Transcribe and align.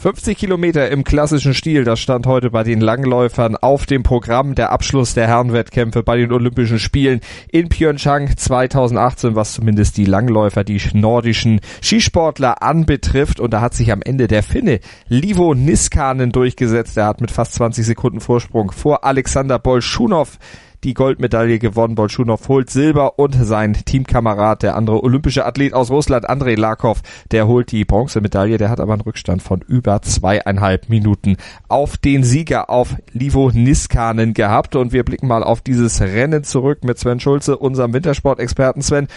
50 0.00 0.38
Kilometer 0.38 0.90
im 0.90 1.04
klassischen 1.04 1.52
Stil, 1.52 1.84
das 1.84 2.00
stand 2.00 2.26
heute 2.26 2.48
bei 2.48 2.62
den 2.62 2.80
Langläufern 2.80 3.54
auf 3.54 3.84
dem 3.84 4.02
Programm. 4.02 4.54
Der 4.54 4.72
Abschluss 4.72 5.12
der 5.12 5.26
Herrenwettkämpfe 5.26 6.02
bei 6.02 6.16
den 6.16 6.32
Olympischen 6.32 6.78
Spielen 6.78 7.20
in 7.52 7.68
Pyeongchang 7.68 8.34
2018, 8.34 9.34
was 9.34 9.52
zumindest 9.52 9.98
die 9.98 10.06
Langläufer, 10.06 10.64
die 10.64 10.80
nordischen 10.94 11.60
Skisportler 11.82 12.62
anbetrifft. 12.62 13.40
Und 13.40 13.52
da 13.52 13.60
hat 13.60 13.74
sich 13.74 13.92
am 13.92 14.00
Ende 14.00 14.26
der 14.26 14.42
Finne 14.42 14.80
Livo 15.08 15.52
Niskanen 15.52 16.32
durchgesetzt. 16.32 16.96
Er 16.96 17.04
hat 17.04 17.20
mit 17.20 17.30
fast 17.30 17.52
20 17.56 17.84
Sekunden 17.84 18.20
Vorsprung 18.20 18.70
vor 18.70 19.04
Alexander 19.04 19.58
Bolschunow 19.58 20.38
die 20.84 20.94
Goldmedaille 20.94 21.58
gewonnen. 21.58 21.94
Bolschunow 21.94 22.48
holt 22.48 22.70
Silber 22.70 23.18
und 23.18 23.34
sein 23.34 23.74
Teamkamerad, 23.74 24.62
der 24.62 24.76
andere 24.76 25.02
olympische 25.02 25.44
Athlet 25.44 25.72
aus 25.72 25.90
Russland, 25.90 26.28
Andrei 26.28 26.54
Lakov, 26.54 27.02
der 27.30 27.46
holt 27.46 27.72
die 27.72 27.84
Bronzemedaille. 27.84 28.58
Der 28.58 28.70
hat 28.70 28.80
aber 28.80 28.94
einen 28.94 29.02
Rückstand 29.02 29.42
von 29.42 29.60
über 29.66 30.02
zweieinhalb 30.02 30.88
Minuten 30.88 31.36
auf 31.68 31.96
den 31.96 32.24
Sieger, 32.24 32.70
auf 32.70 32.96
Livo 33.12 33.50
Niskanen 33.52 34.34
gehabt. 34.34 34.76
Und 34.76 34.92
wir 34.92 35.04
blicken 35.04 35.26
mal 35.26 35.42
auf 35.42 35.60
dieses 35.60 36.00
Rennen 36.00 36.44
zurück 36.44 36.84
mit 36.84 36.98
Sven 36.98 37.20
Schulze, 37.20 37.56
unserem 37.56 37.92
Wintersportexperten 37.92 38.82
Sven. 38.82 39.08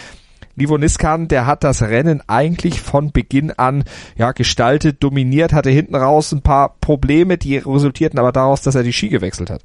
Livo 0.56 0.78
Niskan, 0.78 1.26
der 1.26 1.46
hat 1.46 1.64
das 1.64 1.82
Rennen 1.82 2.22
eigentlich 2.28 2.80
von 2.80 3.10
Beginn 3.10 3.50
an 3.50 3.82
ja 4.16 4.30
gestaltet, 4.30 5.02
dominiert, 5.02 5.52
hatte 5.52 5.70
hinten 5.70 5.96
raus 5.96 6.30
ein 6.30 6.42
paar 6.42 6.76
Probleme, 6.80 7.38
die 7.38 7.56
resultierten 7.58 8.20
aber 8.20 8.30
daraus, 8.30 8.62
dass 8.62 8.76
er 8.76 8.84
die 8.84 8.92
Ski 8.92 9.08
gewechselt 9.08 9.50
hat. 9.50 9.62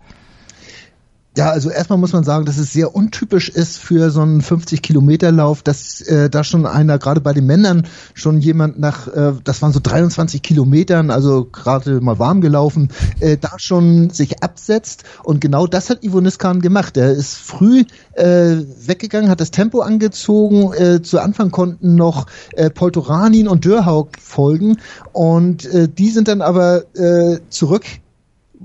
Ja, 1.39 1.51
also 1.51 1.69
erstmal 1.69 1.97
muss 1.97 2.11
man 2.11 2.25
sagen, 2.25 2.43
dass 2.43 2.57
es 2.57 2.73
sehr 2.73 2.93
untypisch 2.93 3.47
ist 3.47 3.77
für 3.77 4.09
so 4.09 4.19
einen 4.19 4.41
50-Kilometer-Lauf, 4.41 5.63
dass 5.63 6.01
äh, 6.01 6.29
da 6.29 6.43
schon 6.43 6.65
einer, 6.65 6.99
gerade 6.99 7.21
bei 7.21 7.31
den 7.31 7.45
Männern, 7.45 7.87
schon 8.13 8.41
jemand 8.41 8.77
nach, 8.77 9.07
äh, 9.07 9.31
das 9.45 9.61
waren 9.61 9.71
so 9.71 9.79
23 9.81 10.41
Kilometern, 10.41 11.09
also 11.11 11.45
gerade 11.45 12.01
mal 12.01 12.19
warm 12.19 12.41
gelaufen, 12.41 12.89
äh, 13.21 13.37
da 13.37 13.51
schon 13.55 14.09
sich 14.09 14.43
absetzt. 14.43 15.05
Und 15.23 15.39
genau 15.39 15.65
das 15.65 15.89
hat 15.89 16.03
Ivo 16.03 16.19
Niskan 16.19 16.59
gemacht. 16.59 16.97
Er 16.97 17.11
ist 17.11 17.35
früh 17.35 17.85
äh, 18.15 18.57
weggegangen, 18.85 19.29
hat 19.29 19.39
das 19.39 19.51
Tempo 19.51 19.79
angezogen. 19.79 20.73
Äh, 20.73 21.01
zu 21.03 21.19
Anfang 21.19 21.51
konnten 21.51 21.95
noch 21.95 22.25
äh, 22.51 22.69
Poltoranin 22.69 23.47
und 23.47 23.63
Dörhaug 23.63 24.09
folgen. 24.21 24.75
Und 25.13 25.63
äh, 25.67 25.87
die 25.87 26.09
sind 26.09 26.27
dann 26.27 26.41
aber 26.41 26.83
äh, 26.97 27.39
zurück 27.49 27.85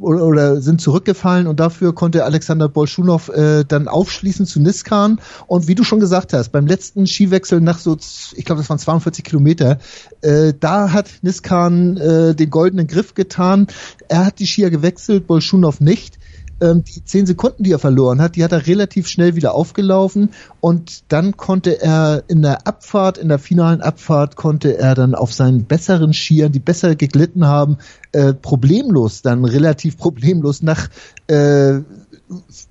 oder, 0.05 0.25
oder 0.25 0.61
sind 0.61 0.81
zurückgefallen 0.81 1.47
und 1.47 1.61
dafür 1.61 1.95
konnte 1.95 2.25
Alexander 2.25 2.69
Bolschunow 2.69 3.29
äh, 3.31 3.65
dann 3.65 3.89
aufschließen 3.89 4.47
zu 4.47 4.61
Niskan. 4.61 5.21
Und 5.47 5.67
wie 5.67 5.75
du 5.75 5.85
schon 5.85 6.01
gesagt 6.01 6.33
hast, 6.33 6.51
beim 6.53 6.67
letzten 6.67 7.07
Skiwechsel 7.07 7.61
nach 7.61 7.79
so, 7.79 7.97
ich 8.35 8.45
glaube 8.45 8.61
das 8.61 8.71
waren 8.71 8.79
42 8.79 9.25
Kilometer, 9.25 9.79
äh, 10.21 10.53
da 10.59 10.93
hat 10.93 11.11
Niskan 11.23 11.97
äh, 11.97 12.35
den 12.35 12.51
goldenen 12.51 12.87
Griff 12.87 13.15
getan, 13.15 13.67
er 14.09 14.27
hat 14.27 14.39
die 14.39 14.47
Skier 14.47 14.71
gewechselt, 14.71 15.27
Bolschunow 15.27 15.81
nicht 15.81 16.19
ähm, 16.65 16.85
die 16.85 17.05
zehn 17.05 17.27
Sekunden, 17.27 17.63
die 17.63 17.73
er 17.73 17.79
verloren 17.79 18.21
hat, 18.21 18.37
die 18.37 18.45
hat 18.45 18.53
er 18.53 18.67
relativ 18.67 19.07
schnell 19.07 19.37
wieder 19.37 19.55
aufgelaufen 19.55 20.31
und 20.61 21.13
dann 21.13 21.37
konnte 21.37 21.81
er 21.83 22.25
in 22.29 22.43
der 22.43 22.67
Abfahrt, 22.67 23.19
in 23.19 23.29
der 23.29 23.39
finalen 23.39 23.83
Abfahrt, 23.83 24.37
konnte 24.37 24.79
er 24.79 24.95
dann 24.95 25.15
auf 25.15 25.33
seinen 25.33 25.65
besseren 25.65 26.13
Skiern, 26.13 26.53
die 26.53 26.61
besser 26.61 26.97
geglitten 26.97 27.47
haben, 27.47 27.79
äh, 28.13 28.33
problemlos, 28.33 29.23
dann 29.23 29.45
relativ 29.45 29.99
problemlos 29.99 30.63
nach 30.63 30.89
äh, 31.27 31.81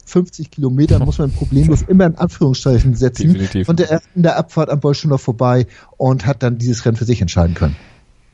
50 0.05 0.49
Kilometern 0.49 1.03
muss 1.03 1.19
man 1.19 1.31
problemlos 1.31 1.81
immer 1.87 2.07
in 2.07 2.15
Anführungszeichen 2.15 2.95
setzen. 2.95 3.33
Definitiv. 3.33 3.67
Konnte 3.67 3.89
er 3.89 4.01
in 4.15 4.23
der 4.23 4.37
Abfahrt 4.37 4.69
am 4.69 4.79
Bolschunow 4.79 5.21
vorbei 5.21 5.67
und 5.97 6.25
hat 6.25 6.41
dann 6.41 6.57
dieses 6.57 6.85
Rennen 6.85 6.97
für 6.97 7.05
sich 7.05 7.21
entscheiden 7.21 7.53
können. 7.53 7.75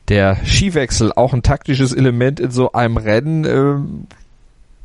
Der 0.08 0.38
Skiwechsel, 0.44 1.12
auch 1.12 1.34
ein 1.34 1.42
taktisches 1.42 1.92
Element 1.92 2.40
in 2.40 2.50
so 2.50 2.72
einem 2.72 2.96
Rennen. 2.96 4.06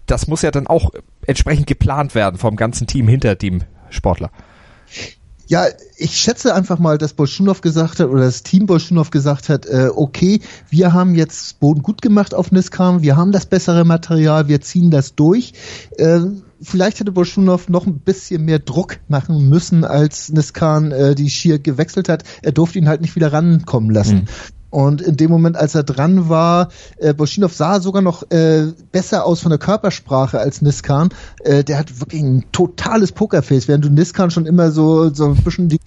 Das 0.06 0.28
muss 0.28 0.42
ja 0.42 0.52
dann 0.52 0.68
auch 0.68 0.92
entsprechend 1.26 1.68
geplant 1.68 2.16
werden 2.16 2.38
vom 2.38 2.56
ganzen 2.56 2.88
Team 2.88 3.08
hinter 3.08 3.36
dem 3.36 3.64
Sportler. 3.90 4.32
Ja, 5.48 5.66
ich 5.98 6.18
schätze 6.18 6.56
einfach 6.56 6.80
mal, 6.80 6.98
dass 6.98 7.14
Bolschunow 7.14 7.62
gesagt 7.62 8.00
hat 8.00 8.08
oder 8.08 8.24
das 8.24 8.42
Team 8.42 8.66
Bolschunow 8.66 9.12
gesagt 9.12 9.50
hat, 9.50 9.68
äh, 9.68 9.90
okay, 9.94 10.42
wir 10.70 10.94
haben 10.94 11.14
jetzt 11.14 11.60
Boden 11.60 11.84
gut 11.84 12.02
gemacht 12.02 12.34
auf 12.34 12.52
Niskam, 12.52 13.04
wir 13.04 13.16
haben 13.16 13.32
das 13.32 13.46
bessere 13.46 13.86
Material, 13.86 14.48
wir 14.48 14.62
ziehen 14.62 14.90
das 14.90 15.14
durch. 15.14 15.54
Äh, 15.98 16.22
vielleicht 16.62 17.00
hätte 17.00 17.12
Bolschunow 17.12 17.70
noch 17.70 17.86
ein 17.86 18.00
bisschen 18.00 18.44
mehr 18.44 18.58
Druck 18.58 18.98
machen 19.08 19.48
müssen, 19.48 19.84
als 19.84 20.32
Niskan 20.32 20.92
äh, 20.92 21.14
die 21.14 21.30
Skier 21.30 21.60
gewechselt 21.60 22.10
hat. 22.10 22.24
Er 22.42 22.52
durfte 22.52 22.80
ihn 22.80 22.88
halt 22.88 23.02
nicht 23.02 23.16
wieder 23.16 23.32
rankommen 23.32 23.92
lassen. 23.92 24.16
Mhm. 24.16 24.26
Und 24.76 25.02
in 25.02 25.16
dem 25.16 25.32
Moment, 25.32 25.56
als 25.56 25.74
er 25.74 25.84
dran 25.84 26.28
war, 26.28 26.68
äh, 26.98 27.14
Bolshinov 27.14 27.54
sah 27.54 27.80
sogar 27.80 28.02
noch 28.02 28.30
äh, 28.30 28.74
besser 28.92 29.26
aus 29.26 29.40
von 29.40 29.50
der 29.50 29.58
Körpersprache 29.58 30.38
als 30.38 30.62
Niskan. 30.62 31.12
Äh, 31.46 31.64
der 31.64 31.80
hat 31.80 32.02
wirklich 32.02 32.22
ein 32.22 32.44
totales 32.52 33.14
Pokerface, 33.14 33.70
während 33.70 33.86
du 33.86 33.90
Niskan 33.90 34.32
schon 34.32 34.46
immer 34.46 34.72
so, 34.72 35.14
so 35.14 35.28
ein 35.28 35.36
bisschen 35.38 35.70
die 35.70 35.80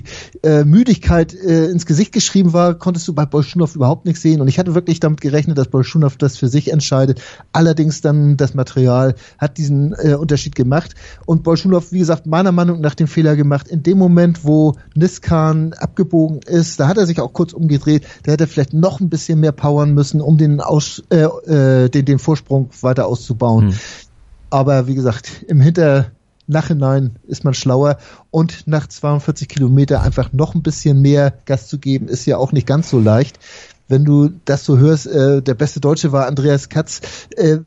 äh, 0.43 0.65
Müdigkeit 0.65 1.35
äh, 1.35 1.67
ins 1.67 1.85
Gesicht 1.85 2.13
geschrieben 2.13 2.55
war, 2.55 2.77
konntest 2.77 3.07
du 3.07 3.13
bei 3.13 3.27
Bolshinov 3.27 3.77
überhaupt 3.77 4.07
nichts 4.07 4.23
sehen. 4.23 4.41
Und 4.41 4.49
ich 4.49 4.59
hatte 4.59 4.75
wirklich 4.75 5.01
damit 5.01 5.21
gerechnet, 5.21 5.59
dass 5.59 5.69
Bolshinov 5.69 6.17
das 6.17 6.39
für 6.39 6.49
sich 6.49 6.73
entscheidet. 6.73 7.21
Allerdings 7.53 8.01
dann 8.01 8.39
das 8.39 8.55
Material 8.55 9.17
hat 9.37 9.59
diesen 9.59 9.93
äh, 9.99 10.15
Unterschied 10.15 10.55
gemacht. 10.55 10.95
Und 11.27 11.43
Bolshinov, 11.43 11.93
wie 11.93 11.99
gesagt, 11.99 12.25
meiner 12.25 12.53
Meinung 12.53 12.81
nach 12.81 12.95
den 12.95 13.07
Fehler 13.07 13.37
gemacht. 13.37 13.69
In 13.69 13.83
dem 13.83 13.99
Moment, 13.99 14.47
wo 14.47 14.77
Niskan 14.95 15.75
abgebogen 15.75 16.41
ist, 16.47 16.81
da 16.81 16.89
hat 16.89 16.97
er 16.97 17.05
sich 17.05 17.21
auch 17.21 17.35
kurz 17.35 17.53
umgedreht, 17.53 18.07
da 18.23 18.33
hätte 18.33 18.45
er 18.45 18.49
vielleicht 18.49 18.78
noch 18.81 19.01
ein 19.01 19.09
bisschen 19.09 19.41
mehr 19.41 19.53
powern 19.53 19.93
müssen, 19.93 20.21
um 20.21 20.39
den, 20.39 20.61
Aus, 20.61 21.03
äh, 21.11 21.23
äh, 21.23 21.89
den, 21.89 22.05
den 22.05 22.19
Vorsprung 22.19 22.71
weiter 22.81 23.07
auszubauen. 23.07 23.71
Hm. 23.71 23.79
Aber 24.51 24.87
wie 24.87 24.95
gesagt, 24.95 25.45
im 25.47 25.61
Hinter 25.61 26.13
Nachhinein 26.47 27.17
ist 27.27 27.45
man 27.45 27.55
schlauer 27.55 27.99
und 28.31 28.67
nach 28.67 28.87
42 28.87 29.49
Kilometer 29.49 30.03
einfach 30.03 30.33
noch 30.33 30.55
ein 30.55 30.63
bisschen 30.63 31.03
mehr 31.03 31.35
Gas 31.45 31.69
zu 31.69 31.79
geben, 31.79 32.09
ist 32.09 32.25
ja 32.27 32.39
auch 32.39 32.53
nicht 32.53 32.67
ganz 32.67 32.89
so 32.89 32.99
leicht. 32.99 33.39
Wenn 33.87 34.05
du 34.05 34.31
das 34.45 34.65
so 34.65 34.79
hörst, 34.79 35.07
äh, 35.07 35.43
der 35.43 35.55
beste 35.55 35.81
Deutsche 35.81 36.13
war 36.13 36.27
Andreas 36.27 36.69
Katz, 36.69 37.01
äh, 37.37 37.59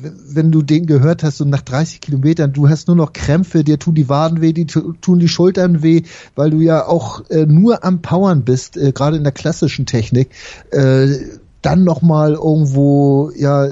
wenn 0.00 0.52
du 0.52 0.62
den 0.62 0.86
gehört 0.86 1.22
hast, 1.22 1.38
so 1.38 1.44
nach 1.44 1.62
30 1.62 2.00
Kilometern, 2.00 2.52
du 2.52 2.68
hast 2.68 2.88
nur 2.88 2.96
noch 2.96 3.12
Krämpfe, 3.12 3.64
dir 3.64 3.78
tun 3.78 3.94
die 3.94 4.08
Waden 4.08 4.40
weh, 4.40 4.52
die 4.52 4.66
tun 4.66 5.18
die 5.18 5.28
Schultern 5.28 5.82
weh, 5.82 6.02
weil 6.34 6.50
du 6.50 6.60
ja 6.60 6.86
auch 6.86 7.28
äh, 7.30 7.46
nur 7.46 7.84
am 7.84 8.02
Powern 8.02 8.44
bist, 8.44 8.76
äh, 8.76 8.92
gerade 8.92 9.16
in 9.16 9.24
der 9.24 9.32
klassischen 9.32 9.86
Technik, 9.86 10.30
äh, 10.70 11.08
dann 11.62 11.84
nochmal 11.84 12.34
irgendwo, 12.34 13.32
ja, 13.36 13.68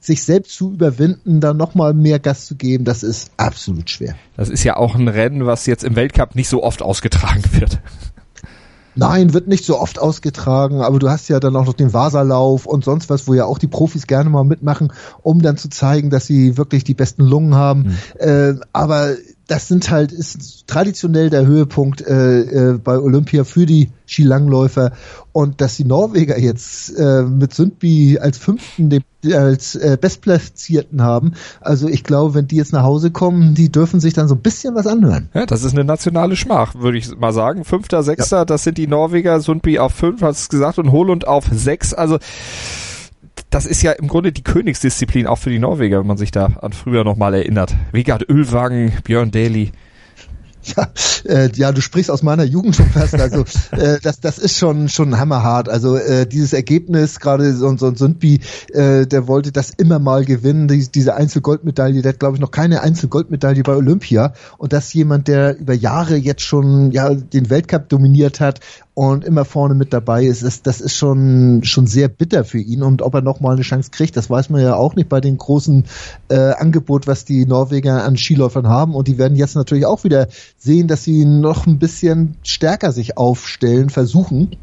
sich 0.00 0.22
selbst 0.24 0.56
zu 0.56 0.72
überwinden, 0.72 1.40
dann 1.40 1.58
nochmal 1.58 1.92
mehr 1.92 2.18
Gas 2.18 2.46
zu 2.46 2.56
geben, 2.56 2.84
das 2.84 3.02
ist 3.02 3.30
absolut 3.36 3.90
schwer. 3.90 4.14
Das 4.36 4.48
ist 4.48 4.64
ja 4.64 4.76
auch 4.76 4.94
ein 4.94 5.08
Rennen, 5.08 5.44
was 5.44 5.66
jetzt 5.66 5.84
im 5.84 5.94
Weltcup 5.94 6.34
nicht 6.34 6.48
so 6.48 6.62
oft 6.62 6.80
ausgetragen 6.80 7.44
wird. 7.52 7.80
Nein, 8.94 9.32
wird 9.32 9.46
nicht 9.46 9.64
so 9.64 9.78
oft 9.78 9.98
ausgetragen, 9.98 10.80
aber 10.80 10.98
du 10.98 11.08
hast 11.08 11.28
ja 11.28 11.40
dann 11.40 11.56
auch 11.56 11.66
noch 11.66 11.74
den 11.74 11.92
Vaserlauf 11.92 12.66
und 12.66 12.84
sonst 12.84 13.08
was, 13.08 13.28
wo 13.28 13.34
ja 13.34 13.44
auch 13.44 13.58
die 13.58 13.68
Profis 13.68 14.06
gerne 14.06 14.30
mal 14.30 14.44
mitmachen, 14.44 14.92
um 15.22 15.42
dann 15.42 15.56
zu 15.56 15.68
zeigen, 15.68 16.10
dass 16.10 16.26
sie 16.26 16.56
wirklich 16.56 16.84
die 16.84 16.94
besten 16.94 17.22
Lungen 17.22 17.54
haben. 17.54 17.82
Mhm. 17.82 17.96
Äh, 18.18 18.54
aber 18.72 19.14
das 19.50 19.66
sind 19.66 19.90
halt, 19.90 20.12
ist 20.12 20.68
traditionell 20.68 21.28
der 21.28 21.44
Höhepunkt 21.44 22.06
äh, 22.06 22.40
äh, 22.70 22.78
bei 22.78 22.96
Olympia 22.96 23.42
für 23.42 23.66
die 23.66 23.90
Skilangläufer. 24.06 24.92
Und 25.32 25.60
dass 25.60 25.76
die 25.76 25.84
Norweger 25.84 26.38
jetzt 26.38 26.96
äh, 26.96 27.22
mit 27.22 27.52
Sundby 27.52 28.20
als 28.20 28.38
Fünften, 28.38 28.90
den, 28.90 29.02
als 29.32 29.74
äh, 29.74 29.98
Bestplatzierten 30.00 31.02
haben, 31.02 31.32
also 31.60 31.88
ich 31.88 32.04
glaube, 32.04 32.34
wenn 32.34 32.46
die 32.46 32.56
jetzt 32.56 32.72
nach 32.72 32.84
Hause 32.84 33.10
kommen, 33.10 33.56
die 33.56 33.72
dürfen 33.72 33.98
sich 33.98 34.14
dann 34.14 34.28
so 34.28 34.36
ein 34.36 34.40
bisschen 34.40 34.76
was 34.76 34.86
anhören. 34.86 35.28
Ja, 35.34 35.46
das 35.46 35.64
ist 35.64 35.72
eine 35.74 35.84
nationale 35.84 36.36
Schmach, 36.36 36.76
würde 36.76 36.98
ich 36.98 37.16
mal 37.18 37.32
sagen. 37.32 37.64
Fünfter, 37.64 38.04
Sechster, 38.04 38.38
ja. 38.38 38.44
das 38.44 38.62
sind 38.62 38.78
die 38.78 38.86
Norweger, 38.86 39.40
Sundby 39.40 39.80
auf 39.80 39.92
fünf, 39.92 40.22
hast 40.22 40.52
du 40.52 40.58
gesagt, 40.58 40.78
und 40.78 40.92
Holund 40.92 41.26
auf 41.26 41.46
sechs. 41.52 41.92
Also 41.92 42.18
das 43.50 43.66
ist 43.66 43.82
ja 43.82 43.92
im 43.92 44.08
Grunde 44.08 44.32
die 44.32 44.44
Königsdisziplin 44.44 45.26
auch 45.26 45.38
für 45.38 45.50
die 45.50 45.58
Norweger, 45.58 46.00
wenn 46.00 46.06
man 46.06 46.16
sich 46.16 46.30
da 46.30 46.46
an 46.60 46.72
früher 46.72 47.04
nochmal 47.04 47.34
erinnert. 47.34 47.74
Vigard 47.92 48.28
Ölwagen, 48.28 48.92
Björn 49.04 49.30
Daly. 49.30 49.72
Ja, 50.62 50.88
äh, 51.24 51.50
ja, 51.54 51.72
du 51.72 51.80
sprichst 51.80 52.10
aus 52.10 52.22
meiner 52.22 52.44
Jugend 52.44 52.76
schon 52.76 52.90
fast. 52.90 53.14
Also 53.14 53.44
äh, 53.72 53.98
das, 54.02 54.20
das 54.20 54.38
ist 54.38 54.58
schon 54.58 54.88
schon 54.88 55.18
hammerhart. 55.18 55.68
Also 55.68 55.96
äh, 55.96 56.26
dieses 56.26 56.52
Ergebnis, 56.52 57.18
gerade 57.18 57.54
so, 57.54 57.74
so 57.76 57.86
ein 57.86 57.96
Sündby, 57.96 58.40
äh, 58.72 59.06
der 59.06 59.26
wollte 59.26 59.52
das 59.52 59.70
immer 59.70 59.98
mal 59.98 60.24
gewinnen, 60.24 60.68
die, 60.68 60.86
diese 60.90 61.14
Einzelgoldmedaille. 61.14 62.02
Der 62.02 62.12
hat, 62.12 62.20
glaube 62.20 62.36
ich, 62.36 62.40
noch 62.40 62.50
keine 62.50 62.82
Einzelgoldmedaille 62.82 63.62
bei 63.62 63.74
Olympia. 63.74 64.34
Und 64.58 64.72
das 64.72 64.92
jemand, 64.92 65.28
der 65.28 65.58
über 65.58 65.74
Jahre 65.74 66.16
jetzt 66.16 66.42
schon 66.42 66.90
ja 66.90 67.14
den 67.14 67.48
Weltcup 67.48 67.88
dominiert 67.88 68.40
hat 68.40 68.60
und 68.94 69.24
immer 69.24 69.46
vorne 69.46 69.74
mit 69.74 69.94
dabei 69.94 70.24
ist, 70.24 70.42
ist 70.42 70.66
das 70.66 70.82
ist 70.82 70.94
schon 70.94 71.62
schon 71.64 71.86
sehr 71.86 72.08
bitter 72.08 72.44
für 72.44 72.58
ihn. 72.58 72.82
Und 72.82 73.00
ob 73.00 73.14
er 73.14 73.22
noch 73.22 73.40
mal 73.40 73.54
eine 73.54 73.62
Chance 73.62 73.90
kriegt, 73.90 74.16
das 74.16 74.28
weiß 74.28 74.50
man 74.50 74.60
ja 74.60 74.74
auch 74.74 74.94
nicht 74.94 75.08
bei 75.08 75.22
den 75.22 75.38
großen 75.38 75.84
äh, 76.28 76.34
Angebot, 76.36 77.06
was 77.06 77.24
die 77.24 77.46
Norweger 77.46 78.04
an 78.04 78.18
Skiläufern 78.18 78.68
haben. 78.68 78.94
Und 78.94 79.08
die 79.08 79.16
werden 79.16 79.36
jetzt 79.36 79.56
natürlich 79.56 79.86
auch 79.86 80.04
wieder 80.04 80.28
sehen, 80.60 80.88
dass 80.88 81.04
sie 81.04 81.24
noch 81.24 81.66
ein 81.66 81.78
bisschen 81.78 82.36
stärker 82.42 82.92
sich 82.92 83.16
aufstellen, 83.16 83.88
versuchen. 83.88 84.56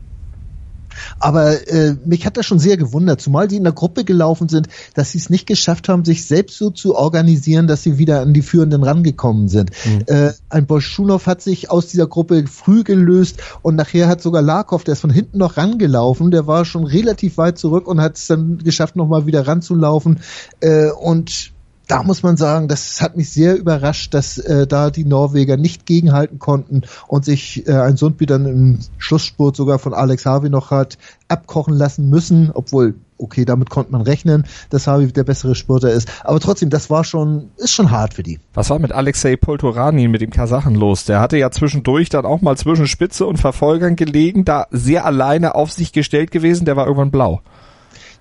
Aber 1.20 1.68
äh, 1.68 1.96
mich 2.06 2.26
hat 2.26 2.38
das 2.38 2.46
schon 2.46 2.60
sehr 2.60 2.78
gewundert, 2.78 3.22
zumal 3.22 3.48
die 3.48 3.58
in 3.58 3.64
der 3.64 3.74
Gruppe 3.74 4.04
gelaufen 4.04 4.50
sind, 4.50 4.68
dass 4.94 5.12
sie 5.12 5.18
es 5.18 5.30
nicht 5.30 5.46
geschafft 5.46 5.90
haben, 5.90 6.06
sich 6.06 6.26
selbst 6.26 6.58
so 6.58 6.70
zu 6.70 6.96
organisieren, 6.96 7.68
dass 7.68 7.84
sie 7.84 7.98
wieder 7.98 8.22
an 8.22 8.34
die 8.34 8.42
Führenden 8.42 8.84
rangekommen 8.84 9.48
sind. 9.48 9.72
Mhm. 9.86 10.04
Äh, 10.08 10.34
ein 10.50 10.66
Bolschunow 10.66 11.26
hat 11.26 11.42
sich 11.42 11.70
aus 11.70 11.88
dieser 11.88 12.08
Gruppe 12.08 12.46
früh 12.48 12.84
gelöst 12.84 13.42
und 13.62 13.76
nachher 13.76 14.08
hat 14.08 14.22
sogar 14.22 14.42
Larkov, 14.42 14.84
der 14.84 14.94
ist 14.94 15.02
von 15.02 15.10
hinten 15.10 15.38
noch 15.38 15.58
rangelaufen, 15.58 16.32
der 16.32 16.48
war 16.48 16.66
schon 16.66 16.86
relativ 16.86 17.38
weit 17.38 17.58
zurück 17.58 17.88
und 17.88 18.02
hat 18.02 18.18
es 18.18 18.28
dann 18.28 18.58
geschafft, 18.60 18.96
nochmal 18.96 19.26
wieder 19.26 19.48
ranzulaufen. 19.48 20.20
Äh, 20.62 20.90
und 20.92 21.57
da 21.88 22.04
muss 22.04 22.22
man 22.22 22.38
sagen, 22.38 22.68
das 22.68 23.02
hat 23.02 23.16
mich 23.16 23.30
sehr 23.32 23.58
überrascht, 23.58 24.14
dass 24.14 24.38
äh, 24.38 24.68
da 24.68 24.92
die 24.92 25.06
Norweger 25.06 25.58
nicht 25.58 25.86
gegenhalten 25.86 26.38
konnten 26.38 26.82
und 27.08 27.24
sich 27.26 27.68
äh, 27.68 27.72
ein 27.72 27.98
Sundby 27.98 28.26
dann 28.26 28.46
im 28.46 28.80
Schlussspurt 28.98 29.56
sogar 29.56 29.80
von 29.80 29.94
Alex 29.94 30.26
Harvey 30.26 30.50
noch 30.50 30.72
hat 30.72 30.98
abkochen 31.30 31.74
lassen 31.74 32.10
müssen, 32.10 32.52
obwohl 32.54 32.96
okay, 33.20 33.46
damit 33.46 33.70
konnte 33.70 33.92
man 33.92 34.02
rechnen, 34.02 34.46
dass 34.70 34.88
Harvey 34.88 35.12
der 35.12 35.24
bessere 35.24 35.56
Spurter 35.56 35.92
ist. 35.92 36.08
Aber 36.24 36.40
trotzdem, 36.40 36.70
das 36.70 36.90
war 36.90 37.04
schon, 37.04 37.50
ist 37.58 37.74
schon 37.74 37.92
hart 37.92 38.14
für 38.14 38.24
die. 38.24 38.40
Was 38.54 38.70
war 38.70 38.80
mit 38.80 38.92
Alexei 38.92 39.36
Poltoranin, 39.36 40.12
mit 40.12 40.22
dem 40.22 40.30
Kasachen 40.30 40.76
los? 40.76 41.06
Der 41.06 41.20
hatte 41.20 41.38
ja 41.38 41.50
zwischendurch 41.52 42.10
dann 42.10 42.26
auch 42.26 42.42
mal 42.42 42.58
zwischen 42.58 42.88
Spitze 42.88 43.26
und 43.26 43.38
Verfolgern 43.38 43.96
gelegen, 43.96 44.46
da 44.46 44.68
sehr 44.72 45.06
alleine 45.06 45.56
auf 45.56 45.72
sich 45.72 45.94
gestellt 45.94 46.32
gewesen, 46.32 46.66
der 46.66 46.76
war 46.76 46.86
irgendwann 46.86 47.12
blau. 47.12 47.42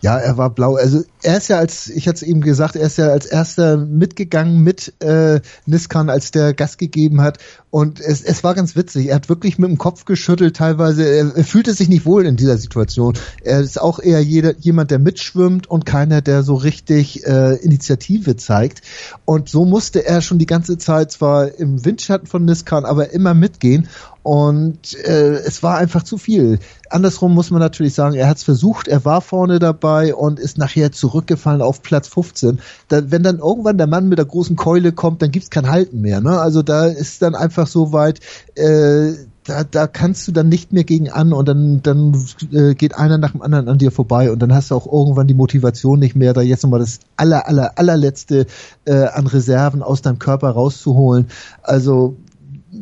Ja, 0.01 0.19
er 0.19 0.37
war 0.37 0.51
blau. 0.51 0.77
Also 0.77 1.03
er 1.23 1.39
ist 1.39 1.49
ja 1.49 1.59
als, 1.59 1.89
ich 1.89 2.07
hatte 2.07 2.17
es 2.17 2.23
eben 2.23 2.41
gesagt, 2.41 2.77
er 2.77 2.87
ist 2.87 2.99
ja 2.99 3.09
als 3.09 3.27
erster 3.27 3.77
mitgegangen 3.77 4.63
mit 4.63 4.93
äh, 5.01 5.41
Niskan, 5.65 6.11
als 6.11 6.31
der 6.31 6.55
Gas 6.55 6.77
gegeben 6.77 7.23
hat. 7.23 7.39
Und 7.71 8.01
es, 8.01 8.23
es 8.23 8.45
war 8.45 8.55
ganz 8.55 8.77
witzig. 8.77 9.09
Er 9.09 9.17
hat 9.17 9.29
wirklich 9.29 9.59
mit 9.59 9.69
dem 9.69 9.79
Kopf 9.79 10.05
geschüttelt 10.05 10.57
teilweise. 10.57 11.05
Er, 11.05 11.37
er 11.37 11.45
fühlte 11.45 11.75
sich 11.75 11.89
nicht 11.89 12.07
wohl 12.07 12.27
in 12.27 12.37
dieser 12.37 12.59
Situation. 12.59 13.15
Er 13.43 13.61
ist 13.61 13.81
auch 13.81 13.99
eher 13.99 14.21
jeder, 14.21 14.57
jemand, 14.59 14.91
der 14.91 14.99
mitschwimmt 14.99 15.67
und 15.67 15.85
keiner, 15.87 16.21
der 16.21 16.43
so 16.43 16.55
richtig 16.55 17.27
äh, 17.27 17.57
Initiative 17.57 18.37
zeigt. 18.37 18.83
Und 19.25 19.49
so 19.49 19.65
musste 19.65 20.07
er 20.07 20.21
schon 20.21 20.39
die 20.39 20.47
ganze 20.47 20.79
Zeit 20.79 21.11
zwar 21.11 21.59
im 21.59 21.85
Windschatten 21.85 22.27
von 22.27 22.45
Niskan, 22.45 22.85
aber 22.85 23.11
immer 23.13 23.35
mitgehen. 23.35 23.89
Und 24.27 24.99
äh, 25.05 25.35
es 25.35 25.63
war 25.63 25.79
einfach 25.79 26.03
zu 26.03 26.19
viel. 26.19 26.59
Andersrum 26.91 27.33
muss 27.33 27.53
man 27.53 27.61
natürlich 27.61 27.95
sagen, 27.95 28.17
er 28.17 28.29
hat 28.29 28.39
es 28.39 28.43
versucht, 28.43 28.89
er 28.89 29.05
war 29.05 29.21
vorne 29.21 29.61
dabei 29.61 30.17
und 30.17 30.41
ist 30.41 30.59
nachher 30.59 30.91
zurückgefallen 30.91 31.63
auf 31.63 31.81
Platz 31.81 32.09
15. 32.09 32.59
Da, 32.89 33.09
wenn 33.13 33.23
dann 33.23 33.39
irgendwann 33.39 33.79
der 33.79 33.87
Mann 33.87 34.09
mit 34.09 34.19
der 34.19 34.25
großen 34.25 34.57
Keule 34.57 34.91
kommt, 34.91 35.23
dann 35.23 35.31
gibt's 35.31 35.51
kein 35.51 35.71
Halten 35.71 36.01
mehr. 36.01 36.21
Ne? 36.21 36.41
Also 36.41 36.63
da 36.63 36.87
ist 36.87 37.23
dann 37.23 37.37
einfach 37.37 37.69
so 37.69 37.93
weit, 37.93 38.19
äh, 38.57 39.13
da, 39.45 39.63
da 39.63 39.87
kannst 39.87 40.27
du 40.27 40.33
dann 40.33 40.49
nicht 40.49 40.73
mehr 40.73 40.83
gegen 40.83 41.09
an 41.09 41.33
und 41.33 41.47
dann, 41.47 41.83
dann 41.85 42.27
äh, 42.51 42.75
geht 42.75 42.97
einer 42.97 43.19
nach 43.19 43.31
dem 43.31 43.43
anderen 43.43 43.69
an 43.69 43.79
dir 43.79 43.93
vorbei 43.93 44.33
und 44.33 44.41
dann 44.41 44.53
hast 44.53 44.73
du 44.73 44.75
auch 44.75 44.93
irgendwann 44.93 45.29
die 45.29 45.35
Motivation 45.35 46.01
nicht 46.01 46.17
mehr, 46.17 46.33
da 46.33 46.41
jetzt 46.41 46.65
nochmal 46.65 46.81
das 46.81 46.99
aller, 47.17 47.47
aller, 47.47 47.79
allerletzte 47.79 48.47
äh, 48.87 49.05
an 49.05 49.29
Reserven 49.29 49.85
aus 49.85 50.03
deinem 50.03 50.19
Körper 50.19 50.51
rauszuholen. 50.51 51.29
Also 51.63 52.17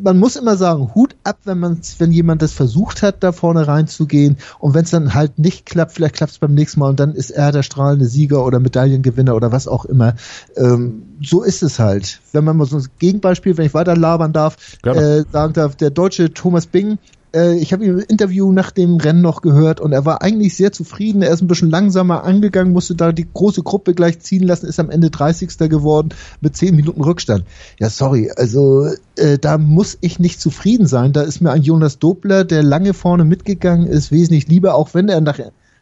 man 0.05 0.19
muss 0.19 0.37
immer 0.37 0.57
sagen, 0.57 0.95
Hut 0.95 1.17
ab, 1.25 1.39
wenn 1.45 1.59
man, 1.59 1.81
wenn 1.99 2.13
jemand 2.13 2.43
das 2.43 2.53
versucht 2.53 3.03
hat, 3.03 3.23
da 3.23 3.33
vorne 3.33 3.67
reinzugehen. 3.67 4.37
Und 4.59 4.75
wenn 4.75 4.85
es 4.85 4.91
dann 4.91 5.15
halt 5.15 5.39
nicht 5.39 5.65
klappt, 5.65 5.93
vielleicht 5.93 6.17
klappt 6.17 6.33
es 6.33 6.39
beim 6.39 6.53
nächsten 6.53 6.81
Mal 6.81 6.91
und 6.91 7.01
dann 7.01 7.15
ist 7.15 7.31
er 7.31 7.53
der 7.53 7.63
strahlende 7.63 8.05
Sieger 8.05 8.45
oder 8.45 8.61
Medaillengewinner 8.61 9.35
oder 9.35 9.51
was 9.51 9.67
auch 9.67 9.87
immer. 9.87 10.15
Ähm, 10.57 11.17
so 11.23 11.43
ist 11.43 11.63
es 11.63 11.79
halt. 11.79 12.21
Wenn 12.33 12.45
man 12.45 12.59
mal 12.59 12.67
so 12.67 12.77
ein 12.77 12.87
Gegenbeispiel, 12.99 13.57
wenn 13.57 13.65
ich 13.67 13.75
weiter 13.75 13.97
labern 13.97 14.35
darf, 14.35 14.57
äh, 14.85 15.25
sagen 15.33 15.55
darf, 15.55 15.75
der 15.75 15.91
deutsche 15.91 16.35
Thomas 16.35 16.67
Bing 16.67 16.99
äh, 17.35 17.57
ich 17.57 17.73
habe 17.73 17.85
ihn 17.85 17.99
im 17.99 18.05
Interview 18.07 18.53
nach 18.53 18.71
dem 18.71 18.97
Rennen 18.97 19.21
noch 19.21 19.43
gehört 19.43 19.81
und 19.81 19.93
er 19.93 20.05
war 20.05 20.23
eigentlich 20.23 20.57
sehr 20.57 20.73
zufrieden. 20.73 21.23
Er 21.23 21.31
ist 21.31 21.43
ein 21.43 21.49
bisschen 21.49 21.71
langsamer 21.71 22.25
angegangen, 22.25 22.73
musste 22.73 22.95
da 22.95 23.13
die 23.13 23.27
große 23.33 23.63
Gruppe 23.63 23.95
gleich 23.95 24.21
ziehen 24.21 24.45
lassen, 24.45 24.67
ist 24.67 24.81
am 24.81 24.91
Ende 24.91 25.11
30. 25.11 25.59
geworden 25.69 26.11
mit 26.41 26.57
10 26.57 26.77
Minuten 26.77 27.03
Rückstand. 27.03 27.45
Ja, 27.79 27.91
sorry, 27.91 28.31
also 28.35 28.89
äh, 29.17 29.39
da 29.39 29.59
muss 29.59 29.99
ich 30.01 30.19
nicht 30.19 30.41
zufrieden 30.41 30.87
sein. 30.87 31.13
Da 31.13 31.23
ist 31.23 31.41
mir 31.41 31.51
ein 31.51 31.63
Jonas 31.63 31.99
Dobler, 31.99 32.45
der 32.45 32.63
lange 32.63 32.95
vorne 32.95 33.25
mitgegangen 33.25 33.87
ist, 33.87 34.13
wesentlich 34.13 34.49
lieber, 34.49 34.75
auch 34.75 34.95
wenn 34.95 35.09
er 35.09 35.21
nach 35.21 35.39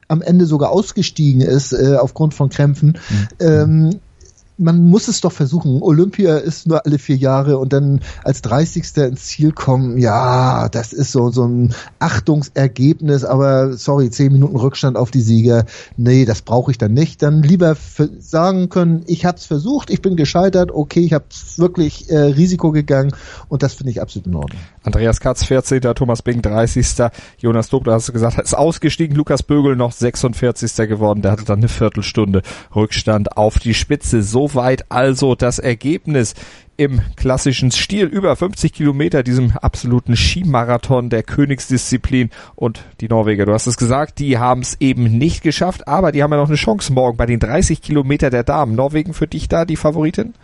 am 0.08 0.20
Ende 0.20 0.46
sogar 0.46 0.70
ausgestiegen 0.70 1.40
ist 1.40 1.72
äh, 1.72 1.96
aufgrund 1.98 2.34
von 2.34 2.50
Krämpfen. 2.50 2.98
Mhm. 3.08 3.46
Ähm, 3.46 4.00
man 4.62 4.84
muss 4.84 5.08
es 5.08 5.20
doch 5.20 5.32
versuchen. 5.32 5.82
Olympia 5.82 6.36
ist 6.38 6.66
nur 6.66 6.86
alle 6.86 6.98
vier 6.98 7.16
Jahre 7.16 7.58
und 7.58 7.72
dann 7.72 8.00
als 8.24 8.42
30. 8.42 8.96
ins 8.96 9.24
Ziel 9.24 9.52
kommen, 9.52 9.98
ja, 9.98 10.68
das 10.68 10.92
ist 10.92 11.12
so, 11.12 11.30
so 11.30 11.44
ein 11.44 11.74
Achtungsergebnis, 11.98 13.24
aber 13.24 13.74
sorry, 13.74 14.10
zehn 14.10 14.32
Minuten 14.32 14.56
Rückstand 14.56 14.96
auf 14.96 15.10
die 15.10 15.20
Sieger, 15.20 15.64
nee, 15.96 16.24
das 16.24 16.42
brauche 16.42 16.70
ich 16.70 16.78
dann 16.78 16.94
nicht. 16.94 17.22
Dann 17.22 17.42
lieber 17.42 17.76
sagen 18.18 18.68
können, 18.68 19.02
ich 19.06 19.24
habe 19.24 19.38
es 19.38 19.46
versucht, 19.46 19.90
ich 19.90 20.02
bin 20.02 20.16
gescheitert, 20.16 20.70
okay, 20.72 21.00
ich 21.00 21.12
habe 21.12 21.24
wirklich 21.56 22.10
äh, 22.10 22.18
Risiko 22.18 22.70
gegangen 22.70 23.12
und 23.48 23.62
das 23.62 23.74
finde 23.74 23.90
ich 23.90 24.00
absolut 24.00 24.26
in 24.26 24.34
Ordnung. 24.34 24.60
Andreas 24.84 25.20
Katz 25.20 25.44
14., 25.44 25.80
Thomas 25.94 26.22
Bing 26.22 26.42
30., 26.42 26.86
Jonas 27.38 27.68
Dobler 27.68 27.94
hast 27.94 28.08
du 28.08 28.12
gesagt, 28.12 28.38
ist 28.38 28.56
ausgestiegen, 28.56 29.16
Lukas 29.16 29.42
Bögel 29.42 29.76
noch 29.76 29.92
46. 29.92 30.88
geworden, 30.88 31.22
der 31.22 31.32
hatte 31.32 31.44
dann 31.44 31.58
eine 31.58 31.68
Viertelstunde 31.68 32.42
Rückstand 32.74 33.36
auf 33.36 33.58
die 33.58 33.74
Spitze. 33.74 34.22
So 34.22 34.51
Soweit 34.52 34.84
also 34.90 35.34
das 35.34 35.58
Ergebnis 35.58 36.34
im 36.76 37.00
klassischen 37.16 37.70
Stil 37.70 38.04
über 38.06 38.36
50 38.36 38.72
Kilometer, 38.74 39.22
diesem 39.22 39.52
absoluten 39.52 40.14
Skimarathon 40.14 41.08
der 41.08 41.22
Königsdisziplin. 41.22 42.28
Und 42.54 42.84
die 43.00 43.08
Norweger, 43.08 43.46
du 43.46 43.54
hast 43.54 43.66
es 43.66 43.78
gesagt, 43.78 44.18
die 44.18 44.36
haben 44.36 44.60
es 44.60 44.76
eben 44.78 45.04
nicht 45.04 45.42
geschafft, 45.42 45.88
aber 45.88 46.12
die 46.12 46.22
haben 46.22 46.32
ja 46.32 46.36
noch 46.36 46.48
eine 46.48 46.56
Chance 46.56 46.92
morgen 46.92 47.16
bei 47.16 47.24
den 47.24 47.40
30 47.40 47.80
Kilometer 47.80 48.28
der 48.28 48.42
Damen. 48.42 48.74
Norwegen 48.74 49.14
für 49.14 49.26
dich 49.26 49.48
da 49.48 49.64
die 49.64 49.76
Favoritin? 49.76 50.34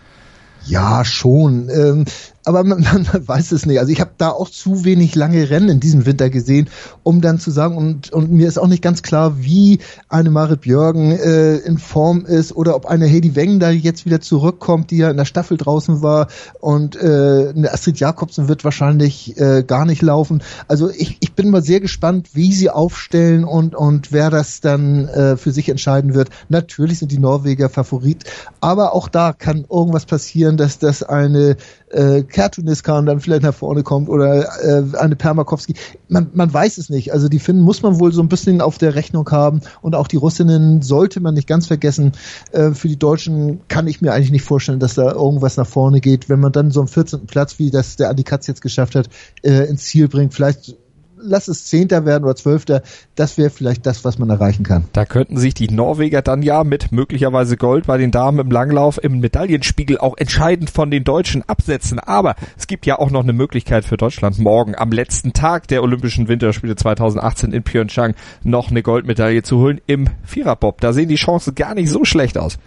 Ja, 0.65 1.05
schon. 1.05 1.69
Ähm, 1.69 2.05
aber 2.45 2.65
man, 2.65 2.81
man 3.13 3.29
weiß 3.29 3.53
es 3.53 3.67
nicht. 3.67 3.79
Also 3.79 3.93
ich 3.93 4.01
habe 4.01 4.13
da 4.19 4.31
auch 4.31 4.49
zu 4.49 4.85
wenig 4.85 5.15
lange 5.15 5.51
Rennen 5.51 5.69
in 5.69 5.81
diesem 5.81 6.07
Winter 6.07 6.31
gesehen, 6.31 6.69
um 7.03 7.21
dann 7.21 7.39
zu 7.39 7.51
sagen, 7.51 7.77
und, 7.77 8.13
und 8.13 8.31
mir 8.31 8.49
ist 8.49 8.59
auch 8.59 8.67
nicht 8.67 8.83
ganz 8.83 9.03
klar, 9.03 9.43
wie 9.43 9.81
eine 10.09 10.31
Marit 10.31 10.63
Björgen 10.63 11.13
äh, 11.13 11.57
in 11.57 11.79
Form 11.79 12.25
ist 12.25 12.55
oder 12.55 12.75
ob 12.75 12.87
eine 12.87 13.07
Heidi 13.07 13.37
Weng 13.37 13.61
da 13.61 13.71
jetzt 13.71 14.07
wieder 14.07 14.21
zurückkommt, 14.21 14.91
die 14.91 14.99
ja 14.99 15.11
in 15.11 15.17
der 15.17 15.25
Staffel 15.25 15.57
draußen 15.57 16.03
war 16.03 16.29
und 16.61 16.97
äh, 16.97 17.53
eine 17.55 17.73
Astrid 17.73 18.01
Jakobsen 18.01 18.49
wird 18.49 18.65
wahrscheinlich 18.65 19.39
äh, 19.39 19.63
gar 19.63 19.85
nicht 19.85 20.03
laufen. 20.03 20.43
Also 20.67 20.91
ich, 20.91 21.19
ich 21.21 21.35
bin 21.35 21.51
mal 21.51 21.63
sehr 21.63 21.81
gespannt, 21.81 22.31
wie 22.35 22.53
sie 22.53 22.71
aufstellen 22.71 23.45
und, 23.45 23.75
und 23.75 24.13
wer 24.13 24.31
das 24.31 24.61
dann 24.61 25.09
äh, 25.09 25.37
für 25.37 25.53
sich 25.53 25.69
entscheiden 25.69 26.15
wird. 26.15 26.31
Natürlich 26.49 26.99
sind 26.99 27.13
die 27.13 27.19
Norweger 27.19 27.69
Favorit, 27.69 28.25
aber 28.61 28.95
auch 28.95 29.09
da 29.09 29.33
kann 29.33 29.67
irgendwas 29.69 30.07
passieren, 30.07 30.57
dass 30.57 30.79
das 30.79 31.03
eine 31.03 31.57
äh, 31.91 32.23
Kertuniskan 32.29 33.07
dann 33.07 33.21
vielleicht 33.21 33.43
nach 33.43 33.55
vorne 33.55 33.83
kommt 33.83 34.09
oder 34.09 34.49
äh, 34.63 34.97
eine 34.97 35.17
Permakowski. 35.17 35.75
Man, 36.09 36.31
man 36.35 36.53
weiß 36.53 36.79
es 36.79 36.91
nicht. 36.91 37.13
Also 37.13 37.29
die 37.29 37.39
Finnen 37.39 37.61
muss 37.61 37.83
man 37.83 37.99
wohl 37.99 38.13
so 38.13 38.23
ein 38.23 38.29
bisschen 38.29 38.61
auf 38.61 38.79
der 38.79 38.95
Rechnung 38.95 39.29
haben 39.31 39.61
und 39.83 39.95
auch 39.95 40.09
die 40.09 40.17
Russinnen 40.17 40.83
sollte 40.83 41.21
man 41.21 41.35
nicht 41.35 41.49
ganz 41.49 41.67
vergessen. 41.67 42.13
Äh, 42.53 42.73
für 42.73 42.89
die 42.89 42.99
Deutschen 42.99 43.61
kann 43.69 43.87
ich 43.87 44.01
mir 44.01 44.13
eigentlich 44.13 44.31
nicht 44.31 44.45
vorstellen, 44.45 44.81
dass 44.81 44.95
da 44.95 45.13
irgendwas 45.13 45.57
nach 45.57 45.67
vorne 45.67 46.01
geht. 46.01 46.29
Wenn 46.29 46.41
man 46.41 46.53
dann 46.53 46.71
so 46.71 46.81
einen 46.81 46.89
14. 46.89 47.27
Platz, 47.27 47.59
wie 47.59 47.71
das 47.71 47.97
der 47.97 48.11
Andi 48.11 48.25
Katz 48.25 48.47
jetzt 48.47 48.63
geschafft 48.63 48.95
hat, 48.95 49.09
äh, 49.43 49.69
ins 49.69 49.85
Ziel 49.85 50.09
bringt, 50.09 50.35
vielleicht 50.35 50.77
lass 51.21 51.49
es 51.49 51.67
Zehnter 51.67 52.05
werden 52.05 52.25
oder 52.25 52.37
Zwölfter, 52.37 52.83
das 53.15 53.39
wäre 53.39 53.51
vielleicht 53.51 53.87
das, 53.87 54.05
was 54.05 54.19
man 54.19 54.31
erreichen 54.31 54.65
kann. 54.65 54.85
Da 54.93 55.05
könnten 55.05 55.37
sich 55.37 55.55
die 55.55 55.69
Norweger 55.69 56.23
dann 56.23 56.43
ja 56.43 56.65
mit 56.65 56.93
möglicherweise 56.93 57.57
Gold 57.57 57.87
bei 57.87 57.99
den 57.99 58.11
Damen 58.11 58.39
im 58.39 58.51
Langlauf 58.51 59.03
im 59.03 59.21
Medaillenspiegel 59.21 59.99
auch 59.99 60.17
entscheidend 60.17 60.71
von 60.71 60.91
den 60.91 61.05
Deutschen 61.05 61.43
absetzen. 61.49 61.99
Aber 61.99 62.37
es 62.57 62.67
gibt 62.67 62.87
ja 62.87 62.99
auch 62.99 63.11
noch 63.11 63.23
eine 63.23 63.33
Möglichkeit 63.33 63.85
für 63.85 63.97
Deutschland 63.97 64.39
morgen 64.39 64.75
am 64.77 64.93
letzten 64.93 65.33
Tag 65.33 65.69
der 65.69 65.83
Olympischen 65.83 66.29
Winterspiele 66.29 66.77
2018 66.77 67.53
in 67.53 67.63
Pyeongchang 67.63 68.15
noch 68.43 68.71
eine 68.71 68.83
Goldmedaille 68.83 69.43
zu 69.43 69.59
holen 69.59 69.81
im 69.87 70.09
Viererbob. 70.25 70.81
Da 70.81 70.93
sehen 70.93 71.09
die 71.09 71.17
Chancen 71.17 71.55
gar 71.55 71.75
nicht 71.75 71.91
so 71.91 72.05
schlecht 72.05 72.39
aus. 72.39 72.59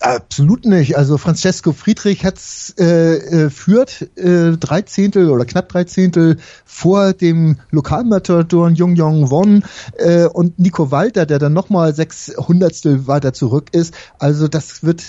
Absolut 0.00 0.64
nicht. 0.64 0.96
Also 0.96 1.18
Francesco 1.18 1.72
Friedrich 1.72 2.24
hat's 2.24 2.74
äh, 2.78 3.16
äh, 3.16 3.50
führt 3.50 4.02
äh, 4.16 4.56
drei 4.56 4.82
Zehntel 4.82 5.30
oder 5.30 5.44
knapp 5.44 5.68
drei 5.68 5.84
Zehntel 5.84 6.38
vor 6.64 7.12
dem 7.12 7.58
Lokalmatador 7.70 8.70
Jung 8.70 8.96
Jong 8.96 9.30
Won 9.30 9.64
äh, 9.98 10.26
und 10.26 10.58
Nico 10.58 10.90
Walter, 10.90 11.26
der 11.26 11.38
dann 11.38 11.52
nochmal 11.52 11.94
sechs 11.94 12.32
Hundertstel 12.36 13.06
weiter 13.06 13.32
zurück 13.32 13.70
ist. 13.72 13.94
Also 14.18 14.48
das 14.48 14.82
wird 14.82 15.02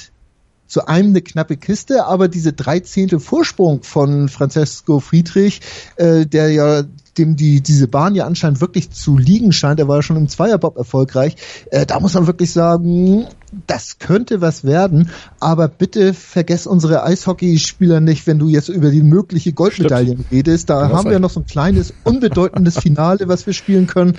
zu 0.67 0.88
einem 0.88 1.10
eine 1.10 1.22
knappe 1.22 1.57
Kiste, 1.57 2.05
aber 2.05 2.27
diese 2.27 2.53
drei 2.53 2.79
Zehntel 2.79 3.19
Vorsprung 3.19 3.84
von 3.84 4.29
Francesco 4.29 5.00
Friedrich, 5.00 5.62
äh, 5.95 6.25
der 6.25 6.51
ja 6.51 6.84
dem 7.17 7.36
die 7.36 7.62
diese 7.62 7.88
Bahn 7.88 8.15
ja 8.15 8.25
anscheinend 8.25 8.62
wirklich 8.62 8.91
zu 8.91 9.17
liegen 9.17 9.51
scheint, 9.53 9.79
er 9.79 9.88
war 9.88 9.98
ja 9.98 10.01
schon 10.01 10.17
im 10.17 10.27
Zweierbob 10.27 10.77
erfolgreich, 10.77 11.36
äh, 11.72 11.86
da 11.86 12.00
muss 12.00 12.13
man 12.13 12.27
wirklich 12.27 12.51
sagen, 12.51 13.27
das 13.68 14.00
könnte 14.00 14.42
was 14.42 14.64
werden, 14.64 15.10
aber 15.40 15.68
bitte 15.68 16.14
vergess 16.14 16.68
unsere 16.68 17.04
Eishockeyspieler 17.04 18.00
nicht, 18.00 18.28
wenn 18.28 18.40
du 18.40 18.48
jetzt 18.48 18.70
über 18.70 18.92
die 18.92 19.02
mögliche 19.02 19.54
Goldmedaillen 19.54 20.26
redest. 20.32 20.70
Da 20.70 20.90
haben 20.90 21.10
wir 21.10 21.20
noch 21.20 21.30
so 21.30 21.42
ein 21.42 21.46
kleines, 21.46 21.94
unbedeutendes 22.04 22.78
Finale, 22.82 23.28
was 23.28 23.46
wir 23.46 23.54
spielen 23.54 23.88
können. 23.88 24.18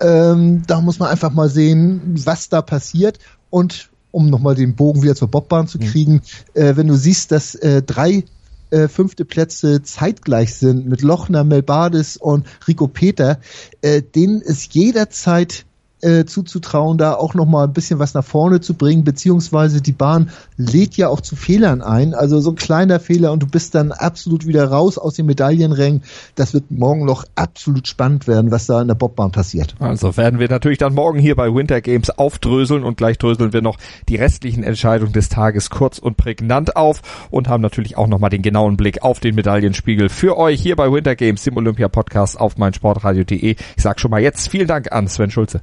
Ähm, 0.00 0.62
da 0.66 0.80
muss 0.80 0.98
man 0.98 1.08
einfach 1.08 1.32
mal 1.32 1.48
sehen, 1.48 2.00
was 2.24 2.48
da 2.48 2.62
passiert 2.62 3.18
und 3.50 3.90
um 4.10 4.30
nochmal 4.30 4.54
den 4.54 4.74
Bogen 4.74 5.02
wieder 5.02 5.14
zur 5.14 5.28
Bobbahn 5.28 5.68
zu 5.68 5.78
mhm. 5.78 5.82
kriegen, 5.82 6.12
mhm. 6.14 6.20
äh, 6.54 6.76
wenn 6.76 6.86
du 6.86 6.96
siehst, 6.96 7.30
dass 7.30 7.54
äh, 7.54 7.82
drei 7.82 8.24
äh, 8.70 8.88
fünfte 8.88 9.24
Plätze 9.24 9.82
zeitgleich 9.82 10.54
sind 10.54 10.86
mit 10.86 11.02
Lochner, 11.02 11.44
Melbades 11.44 12.16
und 12.16 12.46
Rico 12.66 12.86
Peter, 12.86 13.38
äh, 13.80 14.02
denen 14.02 14.40
ist 14.40 14.74
jederzeit 14.74 15.64
äh, 16.00 16.24
zuzutrauen, 16.24 16.98
da 16.98 17.14
auch 17.14 17.34
noch 17.34 17.46
mal 17.46 17.64
ein 17.64 17.72
bisschen 17.72 17.98
was 17.98 18.14
nach 18.14 18.24
vorne 18.24 18.60
zu 18.60 18.74
bringen, 18.74 19.04
beziehungsweise 19.04 19.80
die 19.80 19.92
Bahn 19.92 20.30
lädt 20.56 20.96
ja 20.96 21.08
auch 21.08 21.20
zu 21.20 21.36
Fehlern 21.36 21.82
ein. 21.82 22.14
Also 22.14 22.40
so 22.40 22.50
ein 22.50 22.56
kleiner 22.56 23.00
Fehler 23.00 23.32
und 23.32 23.42
du 23.42 23.46
bist 23.46 23.74
dann 23.74 23.92
absolut 23.92 24.46
wieder 24.46 24.64
raus 24.68 24.98
aus 24.98 25.14
den 25.14 25.26
Medaillenrängen. 25.26 26.02
Das 26.34 26.54
wird 26.54 26.70
morgen 26.70 27.04
noch 27.04 27.24
absolut 27.34 27.88
spannend 27.88 28.26
werden, 28.28 28.50
was 28.50 28.66
da 28.66 28.80
in 28.80 28.88
der 28.88 28.94
Bobbahn 28.94 29.32
passiert. 29.32 29.74
Also 29.80 30.16
werden 30.16 30.38
wir 30.38 30.48
natürlich 30.48 30.78
dann 30.78 30.94
morgen 30.94 31.18
hier 31.18 31.36
bei 31.36 31.52
Winter 31.52 31.80
Games 31.80 32.10
aufdröseln 32.10 32.84
und 32.84 32.96
gleich 32.96 33.18
dröseln 33.18 33.52
wir 33.52 33.62
noch 33.62 33.78
die 34.08 34.16
restlichen 34.16 34.62
Entscheidungen 34.62 35.12
des 35.12 35.28
Tages 35.28 35.70
kurz 35.70 35.98
und 35.98 36.16
prägnant 36.16 36.76
auf 36.76 37.02
und 37.30 37.48
haben 37.48 37.62
natürlich 37.62 37.96
auch 37.96 38.06
noch 38.06 38.18
mal 38.18 38.28
den 38.28 38.42
genauen 38.42 38.76
Blick 38.76 39.02
auf 39.02 39.20
den 39.20 39.34
Medaillenspiegel 39.34 40.08
für 40.08 40.36
euch 40.36 40.60
hier 40.60 40.76
bei 40.76 40.90
Winter 40.92 41.16
Games, 41.16 41.42
dem 41.44 41.56
Olympia 41.56 41.88
Podcast 41.88 42.38
auf 42.38 42.56
meinsportradio.de. 42.56 43.56
Ich 43.76 43.82
sag 43.82 44.00
schon 44.00 44.10
mal 44.10 44.20
jetzt 44.20 44.48
vielen 44.48 44.68
Dank 44.68 44.92
an 44.92 45.08
Sven 45.08 45.30
Schulze. 45.30 45.62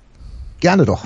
Gerne 0.59 0.85
doch. 0.85 1.05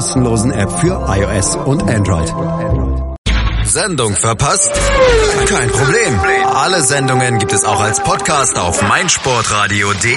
kostenlosen 0.00 0.50
App 0.52 0.70
für 0.80 1.06
iOS 1.14 1.56
und 1.56 1.82
Android. 1.82 2.32
Sendung 3.64 4.14
verpasst? 4.14 4.72
Kein 5.46 5.70
Problem. 5.70 6.18
Alle 6.54 6.80
Sendungen 6.80 7.38
gibt 7.38 7.52
es 7.52 7.66
auch 7.66 7.80
als 7.80 8.00
Podcast 8.00 8.58
auf 8.58 8.80
meinsportradio.de. 8.80 10.16